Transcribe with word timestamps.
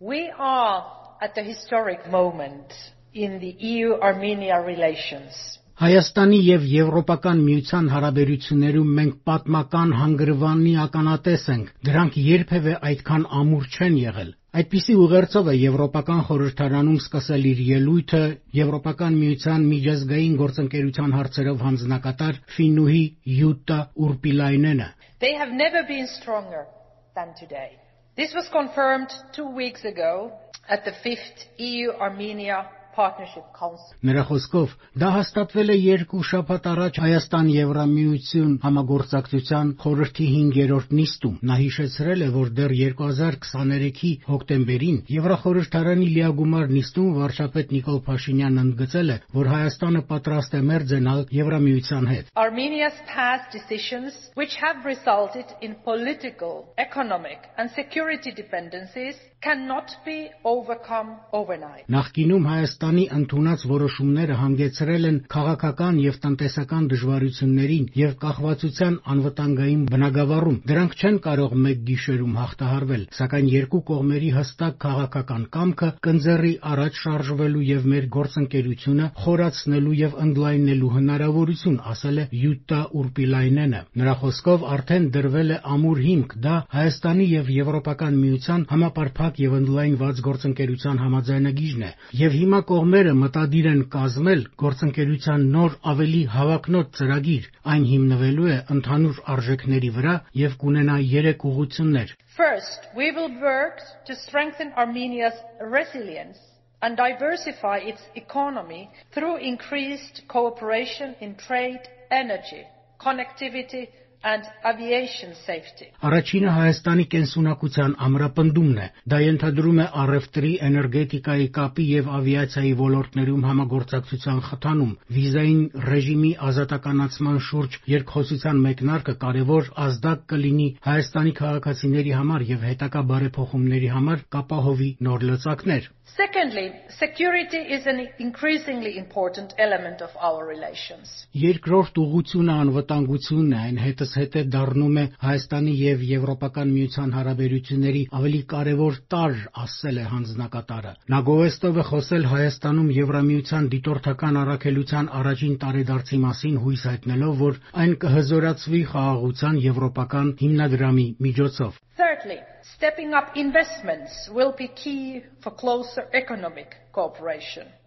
We 0.00 0.32
are 0.38 0.86
at 1.20 1.36
a 1.36 1.42
historic 1.42 2.10
moment 2.10 2.72
in 3.12 3.38
the 3.38 3.52
EU-Armenia 3.60 4.64
relations. 4.64 5.58
Հայաստանի 5.76 6.38
եւ 6.44 6.62
Եվրոպական 6.74 7.42
միության 7.44 7.90
հարաբերություններում 7.94 8.94
մենք 8.98 9.18
պատմական 9.28 9.92
հանգրվանի 9.98 10.72
ականատես 10.84 11.44
ենք։ 11.54 11.68
Դրանք 11.88 12.16
երբևէ 12.28 12.78
այդքան 12.90 13.26
ամուր 13.40 13.66
չեն 13.76 13.98
եղել։ 14.04 14.30
Այդպիսի 14.62 14.96
ուղերձով 15.04 15.52
է 15.52 15.56
Եվրոպական 15.66 16.24
խորհրդարանում 16.30 16.98
սկսել 17.04 17.46
իր 17.52 17.62
ելույթը 17.68 18.22
Եվրոպական 18.60 19.20
միության 19.20 19.68
միջազգային 19.74 20.40
գործընկերության 20.40 21.14
հարցերով 21.20 21.68
հանձնակատար 21.68 22.40
ֆինուհի 22.56 23.04
Յուտա 23.36 23.80
Ուրպիլայնենը։ 24.08 24.90
They 25.20 25.36
have 25.36 25.52
never 25.52 25.84
been 25.84 26.08
stronger 26.16 26.64
than 27.12 27.36
today. 27.36 27.76
This 28.20 28.34
was 28.34 28.50
confirmed 28.52 29.08
two 29.32 29.48
weeks 29.48 29.82
ago 29.86 30.32
at 30.68 30.84
the 30.84 30.92
fifth 31.02 31.46
EU-Armenia 31.56 32.68
Partnership 33.00 33.46
Council. 33.56 33.96
Նրա 34.04 34.22
խոսքով 34.28 34.72
դա 35.00 35.08
հաստատվել 35.14 35.72
է 35.72 35.76
երկու 35.80 36.20
շաբաթ 36.30 36.66
առաջ 36.70 36.98
Հայաստան-Եվրամիություն 37.04 38.50
համագործակցության 38.64 39.70
խորհրդի 39.84 40.26
5-րդ 40.34 40.92
նիստում։ 40.98 41.38
Նա 41.50 41.56
հիշեցրել 41.60 42.24
է, 42.26 42.28
որ 42.36 42.52
դեռ 42.58 42.74
2023-ի 42.80 44.12
հոկտեմբերին 44.28 44.98
Եվրախորհրդարանի 45.16 46.10
լիագումար 46.16 46.74
նիստում 46.76 47.10
վարչապետ 47.20 47.74
Նիկոլ 47.76 48.00
Փաշինյանն 48.10 48.62
ընդգծել 48.64 49.14
է, 49.14 49.18
որ 49.40 49.50
Հայաստանը 49.54 50.04
պատրաստ 50.12 50.58
է 50.60 50.62
մերձենալ 50.70 51.24
Եվրամիության 51.40 52.10
հետ։ 52.12 52.30
Armenia's 52.44 53.00
past 53.08 53.48
decisions, 53.56 54.12
which 54.34 54.60
have 54.60 54.84
resulted 54.84 55.48
in 55.64 55.76
political, 55.88 56.68
economic 56.76 57.48
and 57.56 57.70
security 57.72 58.32
dependencies, 58.32 59.16
cannot 59.40 59.88
be 60.04 60.28
overcome 60.44 61.10
overnight. 61.32 61.84
Նախկինում 61.88 62.44
Հայաստանի 62.50 63.04
ընդունած 63.16 63.62
որոշումները 63.70 64.34
հանգեցրել 64.40 65.06
են 65.10 65.18
քաղաքական 65.34 66.00
եւ 66.04 66.18
տնտեսական 66.24 66.88
դժվարություններին 66.92 67.86
եւ 68.00 68.12
կախվածության 68.24 68.98
անվտանգային 69.14 69.84
բնագավառում։ 69.92 70.58
Դրանք 70.70 70.96
չեն 71.00 71.16
կարող 71.26 71.54
մեկ 71.64 71.80
գիշերում 71.88 72.34
հաղթահարվել, 72.40 73.06
սակայն 73.20 73.48
երկու 73.54 73.82
կողմերի 73.90 74.30
հստակ 74.36 74.76
քաղաքական 74.84 75.46
կամքը 75.56 75.90
կընձեռի 76.04 76.52
առաջ 76.72 77.00
շարժվելու 77.00 77.64
եւ 77.70 77.88
մեր 77.94 78.10
գործընկերությունը 78.20 79.08
խորացնելու 79.24 79.96
եւ 80.00 80.20
ընդլայնելու 80.26 80.92
հնարավորություն, 81.00 81.80
ասել 81.94 82.20
է 82.20 82.28
Յուտա 82.40 82.80
Ուրպիլայնենը։ 83.00 83.82
Նրա 84.00 84.14
խոսքով 84.20 84.68
արդեն 84.76 85.10
դրվել 85.16 85.50
է 85.50 85.58
ամուր 85.74 86.04
հիմք, 86.10 86.36
դա 86.44 86.56
Հայաստանի 86.76 87.26
եւ 87.30 87.52
Եվրոպական 87.60 88.20
միության 88.20 88.66
համապարփակ 88.70 89.29
եւ 89.38 89.54
ընդլայնված 89.60 90.20
գործընկերության 90.26 91.00
համաձայնագիրն 91.04 91.84
է, 91.86 91.90
եւ 92.20 92.36
հիմա 92.40 92.60
կողմերը 92.70 93.14
մտադիր 93.20 93.68
են 93.70 93.82
կազմել 93.94 94.42
գործընկերության 94.64 95.46
նոր 95.54 95.76
ավելի 95.92 96.22
հավակնոտ 96.34 96.92
ծրագիր։ 96.98 97.48
Այն 97.74 97.84
հիմնվելու 97.92 98.50
է 98.50 98.58
ընդհանուր 98.76 99.22
արժեքների 99.36 99.90
վրա 100.00 100.14
եւ 100.42 100.56
կունենա 100.64 100.96
3 101.14 101.46
ուղղություններ։ 101.50 102.14
First, 102.40 102.88
we 102.96 103.10
will 103.12 103.32
work 103.40 103.82
to 104.06 104.14
strengthen 104.16 104.72
Armenia's 104.76 105.38
resilience 105.60 106.38
and 106.82 106.96
diversify 106.96 107.78
its 107.78 108.00
economy 108.14 108.90
through 109.12 109.36
increased 109.36 110.22
cooperation 110.28 111.14
in 111.20 111.34
trade, 111.36 111.82
energy, 112.10 112.64
connectivity 112.98 113.88
and 114.22 114.44
aviation 114.64 115.32
safety. 115.46 115.86
Առաջինը 116.04 116.50
Հայաստանի 116.56 117.04
կենսունակության 117.14 117.94
ամրապնդումն 118.06 118.80
է։ 118.84 118.88
Դա 119.12 119.20
ենթադրում 119.24 119.78
է 119.84 119.86
առևտրի, 120.02 120.52
էներգետիկայի, 120.68 121.46
կապի 121.58 121.86
եւ 121.90 122.10
ավիացիայի 122.20 122.72
ոլորտներում 122.80 123.46
համագործակցության 123.50 124.42
խթանում, 124.48 124.92
վիզային 125.16 125.62
ռեժիմի 125.90 126.32
ազատականացման 126.50 127.38
շուրջ 127.48 127.78
երկխոսության 127.94 128.60
մեկնարկը 128.66 129.14
կարևոր 129.24 129.72
ազդակ 129.86 130.26
կլինի 130.34 130.68
Հայաստանի 130.90 131.32
քաղաքացիների 131.40 132.12
համար 132.20 132.46
եւ 132.50 132.68
հետագա 132.70 133.06
բարեփոխումների 133.14 133.90
համար 133.96 134.26
կապահովի 134.36 134.90
նոր 135.08 135.26
լծակներ։ 135.30 135.90
Secondly, 136.16 136.72
security 136.98 137.56
is 137.56 137.86
an 137.86 138.08
increasingly 138.18 138.98
important 138.98 139.54
element 139.58 140.02
of 140.02 140.10
our 140.20 140.44
relations. 140.44 141.08
Երկրորդ 141.32 142.00
ուղղությունը 142.02 142.56
անվտանգությունն 142.64 143.52
է, 143.54 143.60
այն 143.68 143.78
հետզհետե 144.10 144.42
դառնում 144.52 144.96
է 145.00 145.04
Հայաստանի 145.22 145.72
եւ 145.80 146.00
Եվրոպական 146.10 146.70
միության 146.74 147.12
հարաբերությունների 147.16 148.02
ավելի 148.18 148.40
կարևոր 148.52 148.98
տարր, 149.14 149.36
ասել 149.64 150.00
է 150.02 150.06
հանձնակատարը։ 150.12 150.92
Նա 151.14 151.20
գովեստով 151.28 151.78
է 151.80 151.84
խոսել 151.90 152.26
Հայաստանում 152.32 152.90
Եվրամիության 152.96 153.68
դիտորդական 153.74 154.40
առաքելության 154.42 155.10
առաջին 155.20 155.54
տարեդարձի 155.64 156.18
մասին 156.26 156.56
հույս 156.64 156.82
հայտնելով, 156.90 157.34
որ 157.46 157.60
այն 157.84 157.94
կհզորացվի 158.04 158.82
խաղաղության 158.90 159.62
եվրոպական 159.70 160.34
հիմնադրամի 160.42 161.08
միջոցով։ 161.28 161.80
Thirdly, 162.00 162.38
stepping 162.74 163.12
up 163.12 163.36
investments 163.36 164.30
will 164.32 164.54
be 164.56 164.68
key 164.68 165.22
for 165.42 165.52
closer 165.52 166.08
economic. 166.14 166.80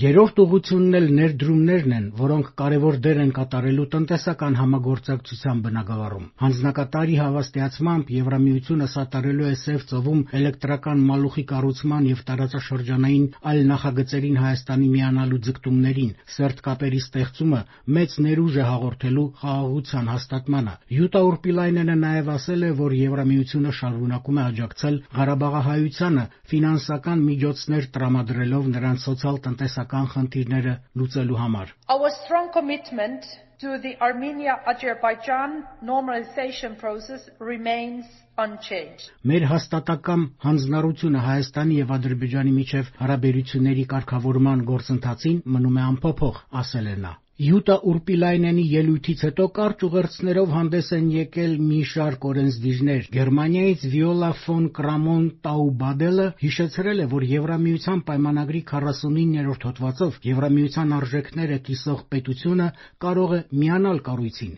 Երրորդ 0.00 0.36
ուղղությունն 0.42 0.96
էլ 0.98 1.06
ներդրումներն 1.16 1.92
են, 1.96 2.04
որոնք 2.18 2.50
կարևոր 2.60 2.96
դեր 3.04 3.18
են 3.24 3.30
կատարելու 3.38 3.86
տնտեսական 3.94 4.58
համագործակցության 4.60 5.62
բնագավառում։ 5.64 6.28
Հանձնակատարի 6.44 7.16
հավաստիացմամբ 7.20 8.12
Եվրամիությունը 8.14 8.88
սատարելու 8.94 9.48
է 9.50 9.54
Սև 9.64 9.86
ծովում 9.90 10.20
էլեկտրական 10.38 11.02
մալուխի 11.10 11.44
կառուցման 11.50 12.08
եւ 12.10 12.22
տարածաշրջանային 12.30 13.26
այլ 13.54 13.60
նախագծերին 13.70 14.38
Հայաստանի 14.44 14.88
միանալու 14.94 15.40
ձգտումներին, 15.48 16.12
սերտ 16.34 16.62
կապերի 16.68 17.00
ստեղծումը 17.04 17.60
մեծ 17.98 18.16
ներուժ 18.26 18.54
է 18.54 18.68
հաղորդելու 18.70 19.26
խաղաղության 19.42 20.10
հաստատմանը։ 20.14 20.74
Յուտա 20.98 21.24
Ուրպիլայնենը 21.34 21.96
նաեւ 22.04 22.32
ասել 22.34 22.62
է, 22.64 22.70
որ 22.84 22.96
Եվրամիությունը 23.04 23.74
շարունակում 23.78 24.38
է 24.38 24.44
աջակցել 24.44 24.96
Ղարաբաղահայությանը 25.18 26.24
ֆինանսական 26.54 27.24
միջոցներ 27.30 27.90
տրամադրելով 27.94 28.72
նրանց 28.84 29.08
սոցիալ-տնտեսական 29.08 30.06
խնդիրները 30.14 30.76
լուծելու 31.00 31.40
համար։ 31.40 31.74
Our 31.94 32.10
strong 32.20 32.52
commitment 32.52 33.24
to 33.64 33.78
the 33.78 33.96
Armenia-Azerbaijan 34.00 35.64
normalization 35.82 36.76
process 36.76 37.22
remains 37.40 38.04
unchanged. 38.36 39.08
Մեր 39.30 39.48
հաստատակամ 39.52 40.28
հանձնառությունը 40.46 41.24
Հայաստանի 41.28 41.80
եւ 41.80 41.96
Ադրբեջանի 41.98 42.54
միջև 42.60 42.94
հարաբերությունների 43.00 43.84
կարգավորման 43.94 44.64
գործընթացին 44.72 45.44
մնում 45.56 45.78
է 45.80 45.86
անփոփոխ, 45.90 46.40
ասել 46.62 46.90
է 46.94 46.96
նա։ 47.06 47.18
Յուտա 47.34 47.74
Ուրպիլայնենի 47.90 48.62
ելույթից 48.70 49.22
հետո 49.26 49.44
կարճ 49.56 49.80
ուղերձներով 49.88 50.50
հանդես 50.54 50.90
են 50.94 51.06
եկել 51.10 51.54
մի 51.66 51.78
շարք 51.90 52.26
օրենսդիրներ։ 52.30 53.08
Գերմանիայից 53.16 53.86
Վիոլա 53.90 54.28
ֆոն 54.44 54.68
Կրամոն 54.76 55.24
Տաուբադելը 55.42 56.26
հիշեցրել 56.44 57.02
է, 57.02 57.06
որ 57.10 57.26
Եվրամիության 57.34 58.04
պայմանագրի 58.06 58.60
49-րդ 58.70 59.66
հոդվածով 59.66 60.20
Եվրամիության 60.30 60.94
արժեքները 60.94 61.58
կիսող 61.66 61.98
պետությունը 62.14 62.68
կարող 63.02 63.34
է 63.34 63.40
միանալ 63.64 63.98
կառույցին։ 64.06 64.54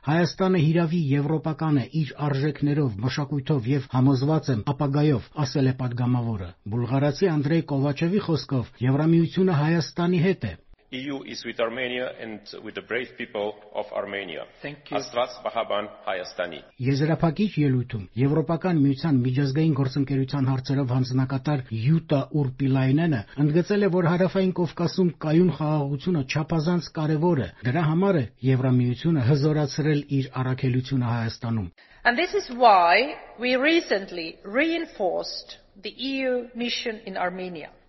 Հայաստանը 0.00 0.60
հիրավի 0.64 0.98
եվրոպական 1.12 1.76
է 1.76 1.82
իր 2.00 2.12
արժեքներով, 2.24 2.92
մշակույթով 3.04 3.66
եւ 3.68 3.88
համոզված 3.92 4.46
եմ 4.54 4.62
ապագայով, 4.72 5.26
ասել 5.44 5.66
է 5.68 5.74
պատգամավորը։ 5.80 6.48
Բուլղարացի 6.72 7.28
Անդրեյ 7.34 7.64
Կովաչևի 7.68 8.22
խոսքով 8.24 8.70
Եվրամիության 8.80 9.09
Եվրամիությունը 9.10 9.54
Հայաստանի 9.58 10.18
հետ 10.24 10.44
է։ 10.46 10.56
EU 10.98 11.16
is 11.32 11.40
with 11.44 11.60
Armenia 11.60 12.10
and 12.24 12.40
with 12.64 12.74
the 12.74 12.82
brave 12.82 13.10
people 13.18 13.54
of 13.74 13.86
Armenia. 13.92 14.44
Thank 14.62 14.90
you. 14.90 14.96
Աստված 14.98 15.34
Բահաբան 15.46 15.88
Հայաստանի։ 16.06 16.60
Եզրափակիչ 16.88 17.48
ելույթում 17.62 18.04
Եվրոպական 18.20 18.78
միության 18.84 19.18
միջազգային 19.26 19.74
գործընկերության 19.80 20.48
հարցերով 20.50 20.94
հանձնակատար 20.96 21.64
Յուտա 21.86 22.20
Ուրպիլայնենը 22.42 23.20
ընդգծել 23.44 23.86
է, 23.86 23.90
որ 23.98 24.10
Հարավային 24.10 24.52
Կովկասում 24.60 25.10
կայուն 25.26 25.50
խաղաղությունը 25.58 26.22
չափազանց 26.30 26.90
կարևոր 27.00 27.42
է։ 27.46 27.48
Դրա 27.70 27.84
համար 27.90 28.20
է 28.20 28.24
Եվրամիությունը 28.50 29.26
հզորացրել 29.30 30.04
իր 30.20 30.30
առաքելությունը 30.42 31.10
Հայաստանում։ 31.14 31.68
And 32.06 32.16
this 32.18 32.34
is 32.34 32.46
why 32.50 33.18
we 33.38 33.56
recently 33.56 34.38
reinforced 34.44 35.58
the 35.82 35.90
EU 35.90 36.48
mission 36.54 37.00
in 37.06 37.16
Armenia. 37.16 37.70